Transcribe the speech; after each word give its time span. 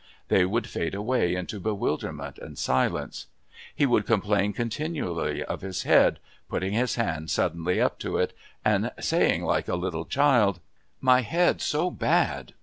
They 0.29 0.45
would 0.45 0.65
fade 0.65 0.95
away 0.95 1.35
into 1.35 1.59
bewilderment 1.59 2.39
and 2.39 2.57
silence. 2.57 3.27
He 3.75 3.85
would 3.85 4.07
complain 4.07 4.51
continually 4.51 5.43
of 5.43 5.61
his 5.61 5.83
head, 5.83 6.17
putting 6.49 6.73
his 6.73 6.95
hand 6.95 7.29
suddenly 7.29 7.79
up 7.79 7.99
to 7.99 8.17
it, 8.17 8.35
and 8.65 8.89
saying, 8.99 9.43
like 9.43 9.67
a 9.67 9.75
little 9.75 10.05
child: 10.05 10.59
"My 11.01 11.21
head's 11.21 11.65
so 11.65 11.91
bad. 11.91 12.53